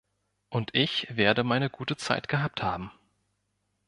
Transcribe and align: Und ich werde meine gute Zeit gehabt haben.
Und 0.49 0.71
ich 0.73 1.15
werde 1.15 1.43
meine 1.43 1.69
gute 1.69 1.95
Zeit 1.95 2.27
gehabt 2.27 2.63
haben. 2.63 2.89